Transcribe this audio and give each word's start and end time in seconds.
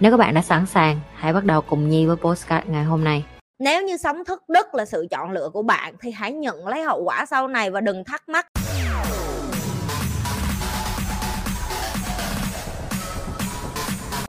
Nếu 0.00 0.10
các 0.10 0.16
bạn 0.16 0.34
đã 0.34 0.42
sẵn 0.42 0.66
sàng, 0.66 1.00
hãy 1.14 1.32
bắt 1.32 1.44
đầu 1.44 1.60
cùng 1.60 1.88
Nhi 1.88 2.06
với 2.06 2.16
postcard 2.16 2.66
ngày 2.68 2.84
hôm 2.84 3.04
nay. 3.04 3.24
Nếu 3.58 3.82
như 3.82 3.96
sống 3.96 4.24
thức 4.24 4.42
đức 4.48 4.74
là 4.74 4.84
sự 4.84 5.06
chọn 5.10 5.30
lựa 5.30 5.48
của 5.52 5.62
bạn 5.62 5.94
thì 6.00 6.10
hãy 6.10 6.32
nhận 6.32 6.66
lấy 6.68 6.82
hậu 6.82 7.02
quả 7.04 7.26
sau 7.26 7.48
này 7.48 7.70
và 7.70 7.80
đừng 7.80 8.04
thắc 8.04 8.28
mắc. 8.28 8.46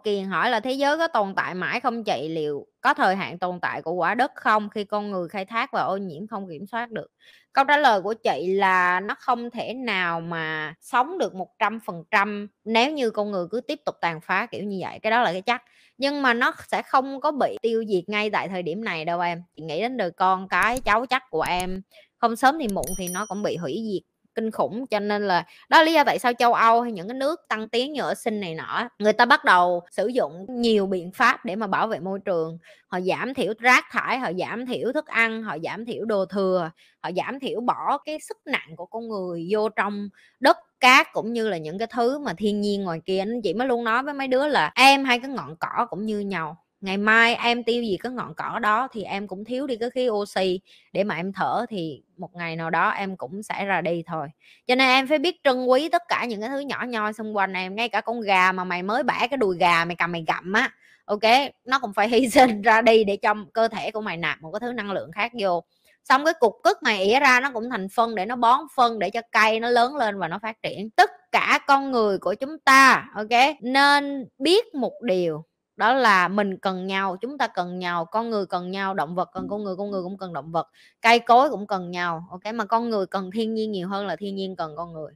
Kiền 0.04 0.26
hỏi 0.26 0.50
là 0.50 0.60
thế 0.60 0.72
giới 0.72 0.98
có 0.98 1.08
tồn 1.08 1.36
tại 1.36 1.56
mãi 1.56 1.80
không 1.80 2.04
chị? 2.04 2.30
Liệu 2.30 2.68
có 2.82 2.94
thời 2.94 3.16
hạn 3.16 3.40
tồn 3.40 3.60
tại 3.60 3.82
của 3.82 3.94
quả 3.94 4.16
đất 4.16 4.32
không 4.36 4.70
khi 4.70 4.84
con 4.84 5.12
người 5.12 5.30
khai 5.30 5.46
thác 5.46 5.74
và 5.74 5.82
ô 5.82 5.98
nhiễm 5.98 6.28
không 6.28 6.50
kiểm 6.50 6.68
soát 6.68 6.92
được? 6.92 7.08
Câu 7.54 7.66
trả 7.68 7.78
lời 7.78 8.02
của 8.02 8.14
chị 8.14 8.48
là 8.48 9.00
nó 9.00 9.16
không 9.20 9.50
thể 9.52 9.74
nào 9.74 10.22
mà 10.22 10.74
sống 10.82 11.18
được 11.18 11.34
100% 11.36 12.48
nếu 12.66 12.92
như 12.92 13.10
con 13.10 13.32
người 13.32 13.46
cứ 13.52 13.62
tiếp 13.62 13.80
tục 13.86 13.96
tàn 14.02 14.22
phá 14.22 14.46
kiểu 14.46 14.64
như 14.64 14.78
vậy. 14.82 15.00
Cái 15.00 15.12
đó 15.12 15.22
là 15.22 15.32
cái 15.32 15.42
chắc. 15.42 15.64
Nhưng 15.98 16.22
mà 16.22 16.34
nó 16.34 16.54
sẽ 16.68 16.82
không 16.82 17.22
có 17.22 17.32
bị 17.32 17.58
tiêu 17.62 17.84
diệt 17.88 18.10
ngay 18.10 18.30
tại 18.30 18.50
thời 18.50 18.64
điểm 18.64 18.84
này 18.84 19.06
đâu 19.06 19.20
em. 19.20 19.44
Chị 19.56 19.64
nghĩ 19.64 19.82
đến 19.82 19.98
đời 19.98 20.12
con 20.12 20.48
cái, 20.48 20.80
cháu 20.82 21.06
chắc 21.06 21.24
của 21.30 21.42
em 21.42 21.82
không 22.18 22.36
sớm 22.36 22.60
thì 22.60 22.68
muộn 22.68 22.86
thì 22.98 23.08
nó 23.08 23.26
cũng 23.26 23.44
bị 23.44 23.58
hủy 23.58 23.84
diệt 23.94 24.11
kinh 24.42 24.52
khủng, 24.52 24.88
cho 24.88 25.00
nên 25.00 25.28
là 25.28 25.46
đó 25.70 25.78
là 25.78 25.84
lý 25.84 25.94
do 25.94 26.04
tại 26.04 26.20
sao 26.20 26.34
châu 26.34 26.54
Âu 26.54 26.82
hay 26.82 26.92
những 26.92 27.08
cái 27.08 27.18
nước 27.18 27.42
tăng 27.50 27.70
tiến 27.70 27.94
như 27.94 28.02
ở 28.02 28.14
sinh 28.14 28.40
này 28.40 28.56
nọ, 28.56 28.90
người 29.00 29.14
ta 29.14 29.26
bắt 29.26 29.46
đầu 29.46 29.82
sử 29.92 30.08
dụng 30.08 30.46
nhiều 30.50 30.86
biện 30.86 31.12
pháp 31.12 31.46
để 31.46 31.56
mà 31.56 31.68
bảo 31.68 31.88
vệ 31.88 32.00
môi 32.00 32.20
trường. 32.26 32.58
Họ 32.88 33.00
giảm 33.00 33.34
thiểu 33.34 33.54
rác 33.60 33.86
thải, 33.92 34.20
họ 34.20 34.32
giảm 34.40 34.66
thiểu 34.66 34.92
thức 34.94 35.08
ăn, 35.08 35.44
họ 35.44 35.58
giảm 35.64 35.86
thiểu 35.86 36.06
đồ 36.06 36.26
thừa, 36.26 36.72
họ 37.04 37.10
giảm 37.16 37.40
thiểu 37.40 37.62
bỏ 37.62 37.98
cái 38.06 38.20
sức 38.20 38.38
nặng 38.46 38.70
của 38.78 38.86
con 38.86 39.08
người 39.08 39.48
vô 39.50 39.70
trong 39.70 40.10
đất 40.40 40.58
cát 40.80 41.08
cũng 41.14 41.34
như 41.34 41.50
là 41.50 41.58
những 41.58 41.78
cái 41.78 41.88
thứ 41.92 42.20
mà 42.20 42.34
thiên 42.38 42.62
nhiên 42.62 42.84
ngoài 42.84 43.00
kia. 43.06 43.20
Anh 43.20 43.42
chị 43.42 43.54
mới 43.54 43.68
luôn 43.68 43.84
nói 43.84 44.04
với 44.04 44.14
mấy 44.14 44.28
đứa 44.28 44.48
là 44.48 44.72
em 44.76 45.06
hay 45.06 45.20
cái 45.20 45.32
ngọn 45.32 45.56
cỏ 45.60 45.88
cũng 45.90 46.06
như 46.06 46.20
nhau 46.20 46.58
ngày 46.82 46.98
mai 46.98 47.36
em 47.36 47.64
tiêu 47.64 47.84
gì 47.84 47.98
cái 48.04 48.12
ngọn 48.12 48.34
cỏ 48.36 48.60
đó 48.60 48.88
thì 48.92 49.04
em 49.04 49.28
cũng 49.28 49.46
thiếu 49.46 49.68
đi 49.68 49.76
cái 49.76 49.90
khí 49.90 50.10
oxy 50.10 50.60
để 50.94 51.04
mà 51.04 51.16
em 51.16 51.34
thở 51.34 51.66
thì 51.70 52.04
một 52.18 52.36
ngày 52.36 52.56
nào 52.56 52.70
đó 52.70 52.90
em 52.90 53.18
cũng 53.18 53.44
sẽ 53.44 53.66
ra 53.66 53.82
đi 53.82 54.04
thôi. 54.08 54.28
Cho 54.68 54.76
nên 54.76 54.90
em 54.90 55.08
phải 55.08 55.20
biết 55.20 55.36
trân 55.44 55.66
quý 55.66 55.90
tất 55.90 56.02
cả 56.08 56.26
những 56.26 56.42
cái 56.42 56.50
thứ 56.50 56.60
nhỏ 56.60 56.86
nhoi 56.88 57.14
xung 57.14 57.36
quanh 57.36 57.54
em, 57.54 57.76
ngay 57.76 57.90
cả 57.90 58.02
con 58.02 58.22
gà 58.22 58.52
mà 58.52 58.64
mày 58.64 58.84
mới 58.84 59.04
bẻ 59.04 59.28
cái 59.30 59.38
đùi 59.38 59.58
gà 59.58 59.86
mày 59.86 59.96
cầm 59.96 60.12
mày 60.12 60.24
gặm 60.28 60.54
á, 60.54 60.72
ok? 61.06 61.22
Nó 61.66 61.80
cũng 61.80 61.94
phải 61.94 62.10
hy 62.10 62.30
sinh 62.30 62.62
ra 62.62 62.82
đi 62.82 63.04
để 63.04 63.18
cho 63.18 63.36
cơ 63.54 63.68
thể 63.68 63.92
của 63.92 64.02
mày 64.02 64.18
nạp 64.18 64.42
một 64.42 64.52
cái 64.52 64.60
thứ 64.60 64.74
năng 64.74 64.92
lượng 64.92 65.12
khác 65.12 65.32
vô. 65.40 65.64
Xong 66.04 66.26
cái 66.26 66.34
cục 66.40 66.54
cức 66.64 66.84
mày 66.84 67.04
ỉa 67.04 67.20
ra 67.20 67.40
nó 67.40 67.52
cũng 67.54 67.70
thành 67.70 67.88
phân 67.90 68.16
để 68.16 68.26
nó 68.26 68.36
bón 68.36 68.60
phân, 68.76 69.00
để 69.00 69.10
cho 69.10 69.22
cây 69.32 69.60
nó 69.60 69.70
lớn 69.70 69.96
lên 69.96 70.20
và 70.20 70.28
nó 70.28 70.40
phát 70.42 70.62
triển. 70.62 70.90
Tất 70.90 71.12
cả 71.32 71.60
con 71.68 71.92
người 71.92 72.18
của 72.18 72.34
chúng 72.34 72.60
ta, 72.60 73.06
ok? 73.16 73.56
Nên 73.62 74.28
biết 74.40 74.76
một 74.76 74.94
điều 75.02 75.46
đó 75.76 75.94
là 75.94 76.28
mình 76.28 76.58
cần 76.58 76.88
nhau, 76.88 77.18
chúng 77.22 77.38
ta 77.38 77.48
cần 77.48 77.80
nhau, 77.80 78.06
con 78.06 78.30
người 78.30 78.46
cần 78.46 78.72
nhau, 78.72 78.94
động 78.94 79.16
vật 79.16 79.30
cần, 79.34 79.48
con 79.50 79.64
người 79.64 79.76
con 79.78 79.92
người 79.92 80.04
cũng 80.04 80.18
cần 80.18 80.34
động 80.34 80.52
vật, 80.52 80.70
cây 81.02 81.20
cối 81.20 81.50
cũng 81.50 81.68
cần 81.68 81.92
nhau, 81.92 82.28
ok? 82.32 82.54
Mà 82.54 82.66
con 82.66 82.90
người 82.90 83.06
cần 83.06 83.32
thiên 83.32 83.54
nhiên 83.54 83.72
nhiều 83.72 83.88
hơn 83.90 84.08
là 84.08 84.16
thiên 84.16 84.36
nhiên 84.36 84.56
cần 84.56 84.74
con 84.78 84.94
người. 84.94 85.12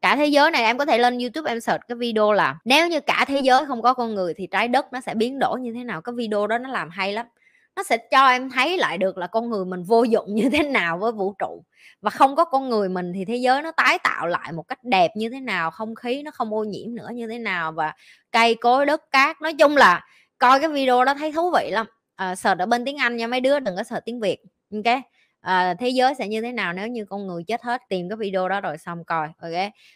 Cả 0.00 0.16
thế 0.16 0.26
giới 0.26 0.50
này, 0.50 0.64
em 0.64 0.78
có 0.78 0.86
thể 0.86 0.98
lên 0.98 1.18
youtube 1.18 1.50
em 1.52 1.60
search 1.60 1.82
cái 1.88 1.96
video 1.96 2.32
là, 2.32 2.58
nếu 2.64 2.88
như 2.88 3.00
cả 3.00 3.24
thế 3.28 3.40
giới 3.44 3.66
không 3.66 3.82
có 3.82 3.94
con 3.94 4.14
người 4.14 4.34
thì 4.34 4.46
trái 4.50 4.68
đất 4.68 4.92
nó 4.92 5.00
sẽ 5.00 5.14
biến 5.14 5.38
đổi 5.38 5.60
như 5.60 5.72
thế 5.72 5.84
nào? 5.84 6.02
Cái 6.02 6.14
video 6.14 6.46
đó 6.46 6.58
nó 6.58 6.68
làm 6.70 6.90
hay 6.90 7.12
lắm 7.12 7.26
nó 7.78 7.84
sẽ 7.84 7.96
cho 7.96 8.26
em 8.26 8.50
thấy 8.50 8.78
lại 8.78 8.98
được 8.98 9.18
là 9.18 9.26
con 9.26 9.50
người 9.50 9.64
mình 9.64 9.82
vô 9.82 10.02
dụng 10.02 10.34
như 10.34 10.48
thế 10.52 10.62
nào 10.62 10.98
với 10.98 11.12
vũ 11.12 11.34
trụ. 11.38 11.64
Và 12.00 12.10
không 12.10 12.36
có 12.36 12.44
con 12.44 12.68
người 12.68 12.88
mình 12.88 13.12
thì 13.14 13.24
thế 13.24 13.36
giới 13.36 13.62
nó 13.62 13.72
tái 13.72 13.98
tạo 13.98 14.26
lại 14.26 14.52
một 14.52 14.62
cách 14.68 14.84
đẹp 14.84 15.10
như 15.16 15.28
thế 15.30 15.40
nào 15.40 15.70
không 15.70 15.94
khí 15.94 16.22
nó 16.22 16.30
không 16.30 16.54
ô 16.54 16.64
nhiễm 16.64 16.94
nữa 16.94 17.08
như 17.14 17.26
thế 17.26 17.38
nào. 17.38 17.72
Và 17.72 17.92
cây 18.32 18.54
cối 18.54 18.86
đất 18.86 19.10
cát 19.10 19.42
nói 19.42 19.54
chung 19.54 19.76
là 19.76 20.06
coi 20.38 20.60
cái 20.60 20.68
video 20.68 21.04
đó 21.04 21.14
thấy 21.14 21.32
thú 21.32 21.50
vị 21.50 21.70
lắm. 21.70 21.86
À, 22.16 22.34
sợ 22.34 22.54
ở 22.58 22.66
bên 22.66 22.84
tiếng 22.84 22.96
anh 22.96 23.16
nha 23.16 23.26
mấy 23.26 23.40
đứa 23.40 23.60
đừng 23.60 23.76
có 23.76 23.82
sợ 23.82 24.00
tiếng 24.04 24.20
việt 24.20 24.42
ok? 24.72 24.98
À, 25.40 25.74
thế 25.74 25.88
giới 25.88 26.14
sẽ 26.14 26.28
như 26.28 26.40
thế 26.40 26.52
nào 26.52 26.72
nếu 26.72 26.88
như 26.88 27.04
con 27.04 27.26
người 27.26 27.44
chết 27.44 27.62
hết 27.62 27.82
tìm 27.88 28.08
cái 28.08 28.16
video 28.16 28.48
đó 28.48 28.60
rồi 28.60 28.78
xong 28.78 29.04
coi 29.04 29.28
ok 29.42 29.52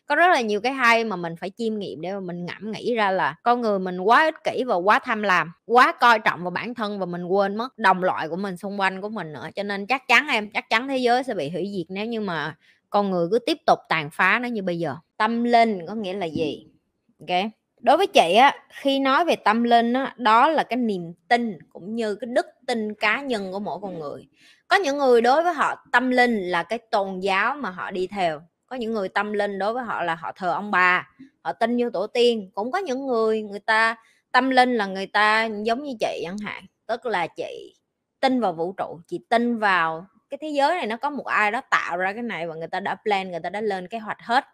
có 0.07 0.17
rất 0.17 0.29
là 0.29 0.41
nhiều 0.41 0.61
cái 0.61 0.73
hay 0.73 1.05
mà 1.05 1.17
mình 1.17 1.35
phải 1.41 1.51
chiêm 1.57 1.79
nghiệm 1.79 2.01
để 2.01 2.13
mà 2.13 2.21
mình 2.21 2.47
ngẫm 2.47 2.73
nghĩ 2.73 2.95
ra 2.95 3.11
là 3.11 3.35
con 3.43 3.61
người 3.61 3.79
mình 3.79 4.01
quá 4.01 4.25
ích 4.25 4.35
kỷ 4.45 4.65
và 4.65 4.75
quá 4.75 4.99
tham 4.99 5.23
lam 5.23 5.53
quá 5.67 5.93
coi 6.01 6.19
trọng 6.19 6.43
vào 6.43 6.51
bản 6.51 6.75
thân 6.75 6.99
và 6.99 7.07
mình 7.07 7.25
quên 7.25 7.57
mất 7.57 7.79
đồng 7.79 8.05
loại 8.05 8.29
của 8.29 8.37
mình 8.37 8.57
xung 8.57 8.81
quanh 8.81 9.01
của 9.01 9.09
mình 9.09 9.33
nữa. 9.33 9.49
Cho 9.55 9.63
nên 9.63 9.87
chắc 9.87 10.09
chắn 10.09 10.29
em 10.29 10.51
chắc 10.55 10.71
chắn 10.71 10.89
thế 10.89 10.97
giới 10.97 11.23
sẽ 11.25 11.35
bị 11.35 11.51
hủy 11.51 11.71
diệt 11.77 11.87
nếu 11.89 12.07
như 12.07 12.21
mà 12.21 12.57
con 12.91 13.11
người 13.11 13.29
cứ 13.31 13.39
tiếp 13.39 13.59
tục 13.67 13.79
tàn 13.89 14.11
phá 14.13 14.39
nó 14.39 14.49
như 14.49 14.63
bây 14.63 14.79
giờ. 14.79 14.97
Tâm 15.17 15.45
linh 15.45 15.87
có 15.89 15.95
nghĩa 15.95 16.15
là 16.15 16.27
gì? 16.27 16.67
Ok 17.21 17.62
đối 17.83 17.97
với 17.97 18.07
chị 18.07 18.35
á 18.35 18.55
khi 18.69 18.99
nói 18.99 19.25
về 19.25 19.37
tâm 19.37 19.63
linh 19.63 19.93
á 19.93 20.15
đó 20.17 20.49
là 20.49 20.63
cái 20.63 20.77
niềm 20.77 21.13
tin 21.29 21.59
cũng 21.69 21.95
như 21.95 22.15
cái 22.15 22.29
đức 22.33 22.47
tin 22.67 22.95
cá 22.95 23.21
nhân 23.21 23.53
của 23.53 23.59
mỗi 23.59 23.79
con 23.83 23.99
người. 23.99 24.29
Có 24.69 24.77
những 24.77 24.99
người 24.99 25.21
đối 25.21 25.43
với 25.43 25.55
họ 25.55 25.85
tâm 25.93 26.11
linh 26.11 26.37
là 26.37 26.63
cái 26.63 26.79
tôn 26.79 27.21
giáo 27.21 27.55
mà 27.55 27.71
họ 27.71 27.91
đi 27.91 28.07
theo. 28.07 28.43
Có 28.67 28.77
những 28.77 28.93
người 28.93 29.09
tâm 29.09 29.33
linh 29.33 29.59
đối 29.59 29.73
với 29.73 29.85
họ 29.85 30.03
là 30.03 30.15
họ 30.15 30.33
thờ 30.37 30.53
ông 30.53 30.71
bà 30.71 31.09
họ 31.43 31.53
tin 31.53 31.77
như 31.77 31.91
tổ 31.91 32.07
tiên. 32.07 32.51
Cũng 32.55 32.73
có 32.73 32.79
những 32.79 33.07
người 33.07 33.43
người 33.43 33.61
ta 33.61 33.97
tâm 34.33 34.51
linh 34.51 34.77
là 34.77 34.87
người 34.87 35.07
ta 35.07 35.49
giống 35.63 35.83
như 35.83 35.93
chị 36.01 36.23
chẳng 36.25 36.39
hạn. 36.39 36.65
Tức 36.87 37.07
là 37.07 37.27
chị 37.27 37.75
tin 38.21 38.41
vào 38.41 38.53
vũ 38.53 38.73
trụ 38.73 39.01
chị 39.07 39.21
tin 39.29 39.59
vào 39.59 40.07
cái 40.31 40.39
thế 40.41 40.49
giới 40.49 40.77
này 40.77 40.87
nó 40.87 40.97
có 40.97 41.11
một 41.11 41.27
ai 41.27 41.51
đó 41.51 41.61
tạo 41.71 41.97
ra 41.97 42.13
cái 42.13 42.23
này 42.23 42.47
và 42.47 42.55
người 42.55 42.69
ta 42.69 42.81
đã 42.81 42.95
plan 42.95 43.31
người 43.31 43.41
ta 43.41 43.51
đã 43.51 43.61
lên 43.61 43.89
kế 43.89 43.99
hoạch 43.99 44.21
hết 44.21 44.45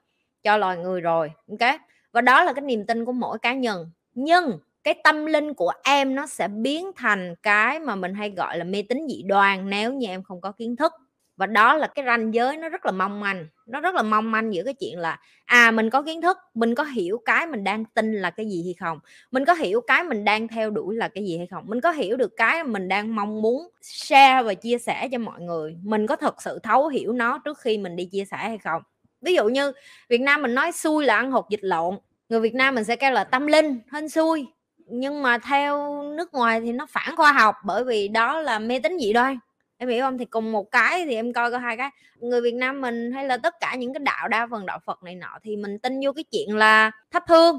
cho 0.43 0.57
loài 0.57 0.77
người 0.77 1.01
rồi 1.01 1.33
ok 1.51 1.81
và 2.13 2.21
đó 2.21 2.45
là 2.45 2.53
cái 2.53 2.63
niềm 2.63 2.87
tin 2.87 3.05
của 3.05 3.13
mỗi 3.13 3.39
cá 3.39 3.55
nhân. 3.55 3.91
Nhưng 4.15 4.59
cái 4.85 4.95
tâm 5.05 5.27
linh 5.27 5.55
của 5.55 5.73
em 5.85 6.15
nó 6.15 6.27
sẽ 6.27 6.49
biến 6.49 6.91
thành 6.97 7.35
cái 7.43 7.81
mà 7.81 7.97
mình 7.97 8.15
hay 8.15 8.31
gọi 8.31 8.59
là 8.59 8.65
mê 8.65 8.83
tín 8.89 8.99
dị 9.09 9.23
đoan 9.23 9.71
nếu 9.71 9.93
như 9.93 10.07
em 10.07 10.23
không 10.23 10.41
có 10.41 10.53
kiến 10.53 10.77
thức. 10.77 10.93
Và 11.37 11.47
đó 11.47 11.77
là 11.77 11.87
cái 11.87 12.05
ranh 12.05 12.35
giới 12.35 12.57
nó 12.57 12.69
rất 12.69 12.87
là 12.87 12.93
mong 12.93 13.21
manh. 13.21 13.47
Nó 13.67 13.81
rất 13.81 13.95
là 13.95 14.03
mong 14.03 14.31
manh 14.31 14.55
giữa 14.55 14.63
cái 14.65 14.75
chuyện 14.75 14.99
là 14.99 15.19
à 15.45 15.71
mình 15.71 15.91
có 15.91 16.03
kiến 16.03 16.23
thức, 16.23 16.39
mình 16.55 16.75
có 16.75 16.85
hiểu 16.85 17.23
cái 17.25 17.47
mình 17.47 17.65
đang 17.65 17.85
tin 17.85 18.13
là 18.13 18.31
cái 18.31 18.47
gì 18.47 18.63
hay 18.65 18.75
không? 18.75 18.99
Mình 19.31 19.45
có 19.45 19.55
hiểu 19.55 19.81
cái 19.81 20.05
mình 20.05 20.25
đang 20.25 20.49
theo 20.49 20.71
đuổi 20.71 20.97
là 20.97 21.09
cái 21.09 21.25
gì 21.27 21.37
hay 21.39 21.47
không? 21.47 21.65
Mình 21.67 21.81
có 21.81 21.91
hiểu 21.93 22.17
được 22.17 22.33
cái 22.37 22.65
mình 22.65 22.89
đang 22.89 23.15
mong 23.17 23.43
muốn 23.43 23.69
share 23.83 24.43
và 24.43 24.55
chia 24.55 24.79
sẻ 24.79 25.09
cho 25.13 25.19
mọi 25.19 25.41
người? 25.41 25.77
Mình 25.83 26.07
có 26.07 26.17
thật 26.17 26.43
sự 26.43 26.59
thấu 26.63 26.89
hiểu 26.89 27.13
nó 27.13 27.39
trước 27.39 27.59
khi 27.61 27.79
mình 27.79 27.97
đi 27.97 28.05
chia 28.05 28.25
sẻ 28.25 28.37
hay 28.37 28.59
không? 28.59 28.83
Ví 29.21 29.35
dụ 29.35 29.45
như 29.45 29.73
việt 30.09 30.21
nam 30.21 30.43
mình 30.43 30.55
nói 30.55 30.73
xui 30.73 31.05
là 31.05 31.17
ăn 31.17 31.31
hột 31.31 31.51
dịch 31.51 31.61
lộn, 31.63 31.99
người 32.29 32.41
việt 32.41 32.55
nam 32.55 32.75
mình 32.75 32.85
sẽ 32.85 32.97
kêu 32.97 33.11
là 33.11 33.25
tâm 33.25 33.47
linh 33.47 33.81
hên 33.93 34.09
xui. 34.09 34.47
Nhưng 34.91 35.23
mà 35.23 35.39
theo 35.39 36.03
nước 36.03 36.35
ngoài 36.35 36.61
thì 36.61 36.73
nó 36.73 36.87
phản 36.87 37.17
khoa 37.17 37.33
học 37.33 37.55
bởi 37.65 37.85
vì 37.85 38.09
đó 38.09 38.41
là 38.41 38.59
mê 38.59 38.79
tín 38.79 38.99
dị 39.01 39.13
đoan. 39.13 39.39
Em 39.77 39.89
hiểu 39.89 40.01
không? 40.05 40.19
Thì 40.19 40.25
cùng 40.25 40.53
một 40.53 40.71
cái 40.71 41.05
thì 41.05 41.15
em 41.15 41.33
coi 41.33 41.51
có 41.51 41.59
hai 41.59 41.77
cái. 41.77 41.91
Người 42.17 42.41
Việt 42.41 42.55
Nam 42.55 42.81
mình 42.81 43.13
hay 43.13 43.25
là 43.25 43.37
tất 43.37 43.55
cả 43.61 43.75
những 43.75 43.93
cái 43.93 44.01
đạo 44.01 44.29
đa 44.29 44.47
phần 44.51 44.67
đạo 44.67 44.79
Phật 44.87 45.03
này 45.03 45.15
nọ 45.15 45.39
thì 45.43 45.57
mình 45.57 45.79
tin 45.79 46.01
vô 46.05 46.13
cái 46.13 46.25
chuyện 46.33 46.57
là 46.57 46.91
thắp 47.11 47.25
hương. 47.29 47.59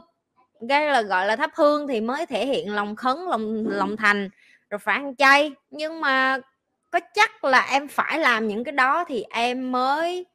Cái 0.70 0.88
là 0.88 1.02
gọi 1.02 1.26
là 1.26 1.36
thắp 1.36 1.52
hương 1.56 1.88
thì 1.88 2.02
mới 2.02 2.26
thể 2.26 2.46
hiện 2.46 2.76
lòng 2.76 2.96
khấn, 2.96 3.18
lòng 3.30 3.68
lòng 3.68 3.98
thành, 3.98 4.30
rồi 4.70 4.80
phải 4.80 4.96
ăn 4.96 5.16
chay. 5.16 5.52
Nhưng 5.70 6.02
mà 6.02 6.40
có 6.92 7.00
chắc 7.14 7.44
là 7.44 7.68
em 7.72 7.88
phải 7.88 8.20
làm 8.20 8.48
những 8.48 8.64
cái 8.64 8.72
đó 8.72 9.04
thì 9.08 9.24
em 9.30 9.72
mới 9.72 10.26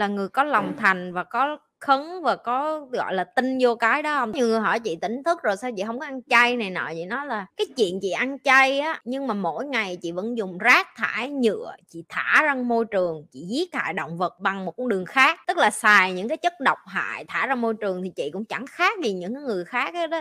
là 0.00 0.06
người 0.06 0.28
có 0.28 0.44
lòng 0.44 0.72
thành 0.78 1.12
và 1.12 1.24
có 1.24 1.58
khấn 1.80 2.22
và 2.22 2.36
có 2.36 2.80
gọi 2.92 3.14
là 3.14 3.24
tin 3.24 3.58
vô 3.60 3.74
cái 3.74 4.02
đó 4.02 4.14
không? 4.14 4.32
Nhiều 4.32 4.46
người 4.46 4.60
hỏi 4.60 4.80
chị 4.80 4.96
tỉnh 5.00 5.22
thức 5.24 5.42
rồi 5.42 5.56
sao 5.56 5.70
chị 5.76 5.82
không 5.86 6.00
có 6.00 6.06
ăn 6.06 6.20
chay 6.30 6.56
này 6.56 6.70
nọ 6.70 6.84
vậy 6.86 7.06
nó 7.06 7.24
là 7.24 7.46
cái 7.56 7.66
chuyện 7.76 7.98
chị 8.02 8.10
ăn 8.10 8.38
chay 8.44 8.80
á 8.80 9.00
nhưng 9.04 9.26
mà 9.26 9.34
mỗi 9.34 9.66
ngày 9.66 9.98
chị 10.02 10.12
vẫn 10.12 10.38
dùng 10.38 10.58
rác 10.58 10.88
thải 10.96 11.30
nhựa 11.30 11.74
chị 11.88 12.04
thả 12.08 12.42
ra 12.42 12.54
môi 12.54 12.84
trường 12.84 13.26
chị 13.32 13.40
giết 13.40 13.74
hại 13.74 13.92
động 13.92 14.18
vật 14.18 14.40
bằng 14.40 14.64
một 14.64 14.72
con 14.76 14.88
đường 14.88 15.04
khác. 15.04 15.40
Tức 15.46 15.58
là 15.58 15.70
xài 15.70 16.12
những 16.12 16.28
cái 16.28 16.36
chất 16.36 16.52
độc 16.60 16.78
hại 16.86 17.24
thả 17.28 17.46
ra 17.46 17.54
môi 17.54 17.74
trường 17.80 18.02
thì 18.02 18.10
chị 18.16 18.30
cũng 18.32 18.44
chẳng 18.44 18.66
khác 18.66 18.98
gì 19.04 19.12
những 19.12 19.34
người 19.44 19.64
khác 19.64 19.94
hết 19.94 20.10
đó 20.10 20.20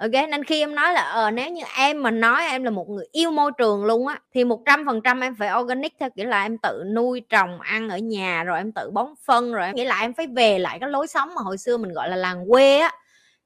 ok, 0.00 0.10
nên 0.30 0.44
khi 0.44 0.60
em 0.60 0.74
nói 0.74 0.92
là 0.92 1.02
ờ 1.02 1.30
nếu 1.30 1.50
như 1.50 1.62
em 1.76 2.02
mà 2.02 2.10
nói 2.10 2.46
em 2.50 2.64
là 2.64 2.70
một 2.70 2.88
người 2.88 3.06
yêu 3.12 3.30
môi 3.30 3.52
trường 3.58 3.84
luôn 3.84 4.06
á, 4.06 4.20
thì 4.34 4.44
một 4.44 4.62
trăm 4.66 4.86
phần 4.86 5.00
trăm 5.04 5.20
em 5.20 5.34
phải 5.38 5.50
organic 5.60 5.92
theo 6.00 6.10
kiểu 6.16 6.26
là 6.26 6.42
em 6.42 6.58
tự 6.58 6.82
nuôi 6.94 7.22
trồng, 7.28 7.60
ăn 7.60 7.88
ở 7.88 7.98
nhà, 7.98 8.44
rồi 8.44 8.58
em 8.58 8.72
tự 8.72 8.90
bón 8.90 9.06
phân, 9.26 9.52
rồi 9.52 9.72
nghĩa 9.74 9.84
là 9.84 10.00
em 10.00 10.12
phải 10.14 10.26
về 10.26 10.58
lại 10.58 10.78
cái 10.80 10.88
lối 10.90 11.06
sống 11.06 11.28
mà 11.34 11.42
hồi 11.42 11.58
xưa 11.58 11.76
mình 11.76 11.92
gọi 11.92 12.08
là 12.08 12.16
làng 12.16 12.44
quê 12.48 12.78
á. 12.78 12.90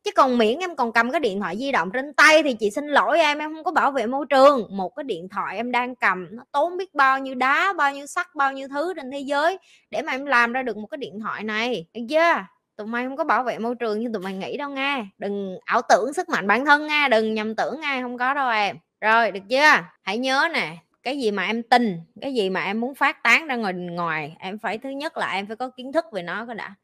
Chứ 0.04 0.10
còn 0.16 0.38
miễn 0.38 0.58
em 0.58 0.76
còn 0.76 0.92
cầm 0.92 1.10
cái 1.10 1.20
điện 1.20 1.40
thoại 1.40 1.56
di 1.58 1.72
động 1.72 1.90
trên 1.92 2.12
tay 2.14 2.42
thì 2.42 2.54
chị 2.54 2.70
xin 2.70 2.86
lỗi 2.88 3.18
em 3.20 3.38
em 3.38 3.54
không 3.54 3.64
có 3.64 3.70
bảo 3.72 3.90
vệ 3.90 4.06
môi 4.06 4.26
trường. 4.30 4.76
Một 4.76 4.96
cái 4.96 5.04
điện 5.04 5.28
thoại 5.28 5.56
em 5.56 5.72
đang 5.72 5.96
cầm 5.96 6.26
nó 6.30 6.42
tốn 6.52 6.76
biết 6.76 6.94
bao 6.94 7.18
nhiêu 7.18 7.34
đá, 7.34 7.72
bao 7.76 7.92
nhiêu 7.92 8.06
sắt, 8.06 8.34
bao 8.34 8.52
nhiêu 8.52 8.68
thứ 8.68 8.94
trên 8.96 9.10
thế 9.10 9.18
giới 9.18 9.58
để 9.90 10.02
mà 10.02 10.12
em 10.12 10.26
làm 10.26 10.52
ra 10.52 10.62
được 10.62 10.76
một 10.76 10.86
cái 10.90 10.98
điện 10.98 11.20
thoại 11.20 11.44
này. 11.44 11.86
Được 11.94 12.00
chưa? 12.10 12.34
Tụi 12.76 12.86
mày 12.86 13.04
không 13.04 13.16
có 13.16 13.24
bảo 13.24 13.42
vệ 13.42 13.58
môi 13.58 13.74
trường 13.74 14.00
như 14.00 14.10
tụi 14.12 14.22
mày 14.22 14.34
nghĩ 14.34 14.56
đâu 14.56 14.70
nghe 14.70 15.06
đừng 15.18 15.58
ảo 15.64 15.80
tưởng 15.88 16.12
sức 16.12 16.28
mạnh 16.28 16.46
bản 16.46 16.64
thân 16.64 16.86
nha, 16.86 17.08
đừng 17.08 17.34
nhầm 17.34 17.56
tưởng 17.56 17.80
nghe 17.80 18.02
không 18.02 18.18
có 18.18 18.34
đâu 18.34 18.50
em. 18.50 18.76
Rồi, 19.00 19.30
được 19.30 19.40
chưa? 19.48 19.72
Hãy 20.02 20.18
nhớ 20.18 20.48
nè, 20.54 20.76
cái 21.02 21.18
gì 21.18 21.30
mà 21.30 21.46
em 21.46 21.62
tin, 21.62 22.00
cái 22.20 22.34
gì 22.34 22.50
mà 22.50 22.64
em 22.64 22.80
muốn 22.80 22.94
phát 22.94 23.22
tán 23.22 23.46
ra 23.46 23.56
ngoài 23.56 23.72
ngoài, 23.72 24.36
em 24.38 24.58
phải, 24.58 24.78
thứ 24.78 24.88
nhất 24.88 25.16
là 25.16 25.32
em 25.32 25.46
phải 25.46 25.56
có 25.56 25.70
kiến 25.70 25.92
thức 25.92 26.04
về 26.12 26.22
nó 26.22 26.46
cái 26.46 26.54
đã. 26.54 26.74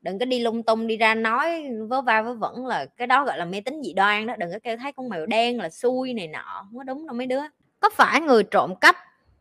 Đừng 0.00 0.18
có 0.18 0.24
đi 0.24 0.40
lung 0.40 0.62
tung, 0.62 0.86
đi 0.86 0.96
ra 0.96 1.14
nói 1.14 1.64
vớ 1.88 2.02
va 2.02 2.22
vớ 2.22 2.34
vẩn 2.34 2.66
là 2.66 2.86
cái 2.96 3.06
đó 3.06 3.24
gọi 3.24 3.38
là 3.38 3.44
mê 3.44 3.60
tín 3.60 3.82
dị 3.84 3.92
đoan 3.92 4.26
đó, 4.26 4.34
đừng 4.38 4.52
có 4.52 4.58
kêu 4.62 4.76
thấy 4.76 4.92
con 4.92 5.08
mèo 5.08 5.26
đen 5.26 5.60
là 5.60 5.70
xui 5.70 6.14
này 6.14 6.28
nọ, 6.28 6.66
không 6.70 6.78
có 6.78 6.84
đúng 6.84 7.06
đâu 7.06 7.16
mấy 7.16 7.26
đứa. 7.26 7.42
Có 7.80 7.90
phải 7.90 8.20
người 8.20 8.42
trộm 8.42 8.74
cắp 8.80 8.96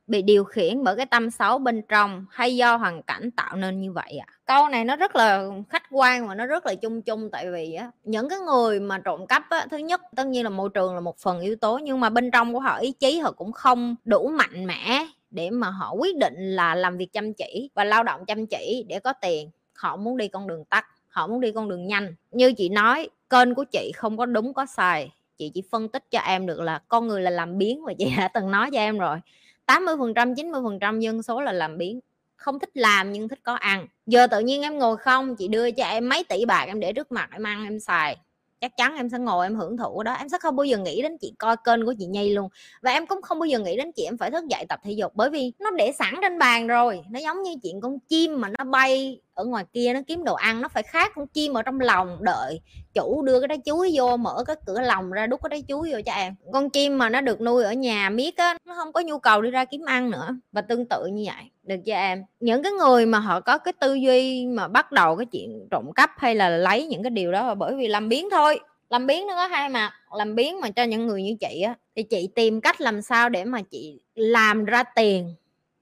bị 0.07 0.21
điều 0.21 0.43
khiển 0.43 0.83
bởi 0.83 0.95
cái 0.95 1.05
tâm 1.05 1.31
xấu 1.31 1.57
bên 1.57 1.81
trong 1.89 2.25
hay 2.31 2.55
do 2.55 2.75
hoàn 2.75 3.03
cảnh 3.03 3.31
tạo 3.31 3.55
nên 3.55 3.81
như 3.81 3.91
vậy 3.91 4.17
ạ? 4.17 4.27
À? 4.27 4.35
câu 4.45 4.69
này 4.69 4.85
nó 4.85 4.95
rất 4.95 5.15
là 5.15 5.45
khách 5.69 5.83
quan 5.91 6.27
và 6.27 6.35
nó 6.35 6.45
rất 6.45 6.65
là 6.65 6.75
chung 6.75 7.01
chung, 7.01 7.29
tại 7.31 7.51
vì 7.51 7.73
á, 7.73 7.91
những 8.03 8.29
cái 8.29 8.39
người 8.39 8.79
mà 8.79 8.97
trộm 8.97 9.27
cắp 9.27 9.49
á, 9.49 9.65
thứ 9.71 9.77
nhất, 9.77 10.01
tất 10.15 10.27
nhiên 10.27 10.43
là 10.43 10.49
môi 10.49 10.69
trường 10.73 10.93
là 10.93 10.99
một 10.99 11.17
phần 11.17 11.39
yếu 11.39 11.55
tố, 11.55 11.77
nhưng 11.77 11.99
mà 11.99 12.09
bên 12.09 12.31
trong 12.31 12.53
của 12.53 12.59
họ 12.59 12.77
ý 12.77 12.91
chí 12.91 13.19
họ 13.19 13.31
cũng 13.31 13.51
không 13.51 13.95
đủ 14.05 14.27
mạnh 14.27 14.65
mẽ 14.65 15.07
để 15.31 15.49
mà 15.49 15.69
họ 15.69 15.93
quyết 15.93 16.17
định 16.17 16.35
là 16.37 16.75
làm 16.75 16.97
việc 16.97 17.13
chăm 17.13 17.33
chỉ 17.33 17.69
và 17.73 17.83
lao 17.83 18.03
động 18.03 18.25
chăm 18.25 18.45
chỉ 18.47 18.85
để 18.87 18.99
có 18.99 19.13
tiền. 19.13 19.49
Họ 19.73 19.97
muốn 19.97 20.17
đi 20.17 20.27
con 20.27 20.47
đường 20.47 20.65
tắt, 20.65 20.85
họ 21.07 21.27
muốn 21.27 21.41
đi 21.41 21.51
con 21.51 21.69
đường 21.69 21.87
nhanh. 21.87 22.15
Như 22.31 22.53
chị 22.53 22.69
nói, 22.69 23.09
kênh 23.29 23.55
của 23.55 23.63
chị 23.63 23.91
không 23.95 24.17
có 24.17 24.25
đúng, 24.25 24.53
có 24.53 24.65
sai. 24.65 25.11
Chị 25.37 25.51
chỉ 25.53 25.63
phân 25.71 25.89
tích 25.89 26.11
cho 26.11 26.19
em 26.19 26.45
được 26.45 26.61
là 26.61 26.81
con 26.87 27.07
người 27.07 27.21
là 27.21 27.29
làm 27.29 27.57
biến 27.57 27.85
và 27.85 27.93
chị 27.97 28.05
đã 28.17 28.27
từng 28.27 28.51
nói 28.51 28.69
cho 28.73 28.79
em 28.79 28.97
rồi. 28.97 29.17
80 29.65 29.95
phần 29.99 30.13
trăm 30.13 30.35
90 30.35 30.61
phần 30.63 30.79
trăm 30.79 30.99
dân 30.99 31.23
số 31.23 31.41
là 31.41 31.51
làm 31.51 31.77
biến 31.77 31.99
không 32.35 32.59
thích 32.59 32.69
làm 32.73 33.11
nhưng 33.11 33.27
thích 33.27 33.39
có 33.43 33.53
ăn. 33.53 33.87
Giờ 34.05 34.27
tự 34.27 34.39
nhiên 34.39 34.61
em 34.61 34.79
ngồi 34.79 34.97
không, 34.97 35.35
chị 35.35 35.47
đưa 35.47 35.71
cho 35.71 35.85
em 35.85 36.09
mấy 36.09 36.23
tỷ 36.23 36.45
bạc 36.45 36.65
em 36.67 36.79
để 36.79 36.93
trước 36.93 37.11
mặt 37.11 37.29
em 37.31 37.43
ăn, 37.43 37.63
em 37.63 37.79
xài. 37.79 38.17
Chắc 38.61 38.77
chắn 38.77 38.95
em 38.95 39.09
sẽ 39.09 39.19
ngồi 39.19 39.45
em 39.45 39.55
hưởng 39.55 39.77
thụ 39.77 40.03
đó. 40.03 40.13
Em 40.13 40.29
sẽ 40.29 40.37
không 40.41 40.55
bao 40.55 40.63
giờ 40.63 40.77
nghĩ 40.77 41.01
đến 41.01 41.17
chị 41.17 41.33
coi 41.37 41.55
kênh 41.63 41.85
của 41.85 41.93
chị 41.99 42.05
nhây 42.05 42.29
luôn. 42.29 42.49
Và 42.81 42.91
em 42.91 43.07
cũng 43.07 43.21
không 43.21 43.39
bao 43.39 43.45
giờ 43.45 43.59
nghĩ 43.59 43.77
đến 43.77 43.91
chị, 43.91 44.03
em 44.03 44.17
phải 44.17 44.31
thức 44.31 44.43
dậy 44.49 44.65
tập 44.69 44.79
thể 44.83 44.91
dục. 44.91 45.11
Bởi 45.15 45.29
vì 45.29 45.51
nó 45.59 45.71
để 45.71 45.91
sẵn 45.91 46.15
trên 46.21 46.39
bàn 46.39 46.67
rồi. 46.67 47.01
Nó 47.09 47.19
giống 47.19 47.43
như 47.43 47.55
chuyện 47.63 47.81
con 47.81 47.99
chim 47.99 48.41
mà 48.41 48.49
nó 48.57 48.63
bay 48.65 49.19
ở 49.35 49.45
ngoài 49.45 49.65
kia 49.73 49.91
nó 49.93 49.99
kiếm 50.07 50.23
đồ 50.23 50.33
ăn, 50.33 50.61
nó 50.61 50.67
phải 50.67 50.83
khác 50.83 51.11
con 51.15 51.27
chim 51.27 51.53
ở 51.53 51.61
trong 51.61 51.79
lòng, 51.79 52.17
đợi 52.21 52.61
chủ 52.93 53.21
đưa 53.21 53.39
cái 53.39 53.47
trái 53.47 53.57
chuối 53.65 53.91
vô, 53.93 54.17
mở 54.17 54.43
cái 54.47 54.55
cửa 54.65 54.81
lòng 54.81 55.11
ra 55.11 55.27
đút 55.27 55.39
cái 55.43 55.49
trái 55.49 55.63
chuối 55.67 55.91
vô 55.91 55.99
cho 56.05 56.11
em. 56.11 56.35
Con 56.53 56.69
chim 56.69 56.97
mà 56.97 57.09
nó 57.09 57.21
được 57.21 57.41
nuôi 57.41 57.63
ở 57.63 57.73
nhà 57.73 58.09
miết 58.09 58.37
á, 58.37 58.57
nó 58.65 58.75
không 58.75 58.93
có 58.93 59.01
nhu 59.01 59.19
cầu 59.19 59.41
đi 59.41 59.51
ra 59.51 59.65
kiếm 59.65 59.85
ăn 59.85 60.11
nữa, 60.11 60.27
và 60.51 60.61
tương 60.61 60.85
tự 60.89 61.05
như 61.05 61.23
vậy, 61.25 61.43
được 61.63 61.75
cho 61.85 61.95
em? 61.95 62.23
Những 62.39 62.63
cái 62.63 62.71
người 62.71 63.05
mà 63.05 63.19
họ 63.19 63.39
có 63.39 63.57
cái 63.57 63.73
tư 63.79 63.93
duy 63.93 64.47
mà 64.47 64.67
bắt 64.67 64.91
đầu 64.91 65.15
cái 65.15 65.25
chuyện 65.25 65.67
trộm 65.71 65.91
cắp 65.95 66.11
hay 66.17 66.35
là 66.35 66.49
lấy 66.49 66.87
những 66.87 67.03
cái 67.03 67.09
điều 67.09 67.31
đó 67.31 67.47
là 67.47 67.55
bởi 67.55 67.75
vì 67.75 67.87
làm 67.87 68.09
biến 68.09 68.29
thôi. 68.31 68.59
Làm 68.89 69.07
biến 69.07 69.27
nó 69.27 69.35
có 69.35 69.47
hai 69.47 69.69
mặt, 69.69 69.93
làm 70.11 70.35
biến 70.35 70.61
mà 70.61 70.69
cho 70.69 70.83
những 70.83 71.07
người 71.07 71.23
như 71.23 71.35
chị 71.39 71.61
á, 71.61 71.73
thì 71.95 72.03
chị 72.03 72.29
tìm 72.35 72.61
cách 72.61 72.81
làm 72.81 73.01
sao 73.01 73.29
để 73.29 73.45
mà 73.45 73.61
chị 73.61 73.99
làm 74.15 74.65
ra 74.65 74.83
tiền 74.95 75.35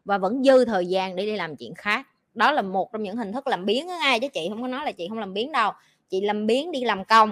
và 0.05 0.17
vẫn 0.17 0.43
dư 0.43 0.65
thời 0.65 0.85
gian 0.85 1.15
để 1.15 1.25
đi 1.25 1.35
làm 1.35 1.55
chuyện 1.55 1.73
khác 1.75 2.07
đó 2.33 2.51
là 2.51 2.61
một 2.61 2.91
trong 2.93 3.03
những 3.03 3.17
hình 3.17 3.31
thức 3.31 3.47
làm 3.47 3.65
biến 3.65 3.87
đó 3.87 3.97
ngay 4.01 4.19
chứ 4.19 4.27
chị 4.27 4.47
không 4.49 4.61
có 4.61 4.67
nói 4.67 4.85
là 4.85 4.91
chị 4.91 5.07
không 5.09 5.19
làm 5.19 5.33
biến 5.33 5.51
đâu. 5.51 5.71
Chị 6.09 6.21
làm 6.21 6.47
biến 6.47 6.71
đi 6.71 6.83
làm 6.83 7.05
công. 7.05 7.31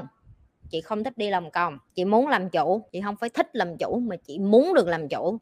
Chị 0.72 0.82
không 0.82 1.04
thích 1.04 1.18
đi 1.18 1.30
làm 1.30 1.52
công. 1.52 1.78
Chị 1.96 2.06
muốn 2.06 2.28
làm 2.28 2.50
chủ. 2.50 2.82
Chị 2.92 3.02
không 3.02 3.16
phải 3.16 3.30
thích 3.30 3.50
làm 3.54 3.78
chủ 3.78 4.00
mà 4.00 4.16
chị 4.16 4.40
muốn 4.40 4.74
được 4.74 4.88
làm 4.88 5.08
chủ. 5.08 5.38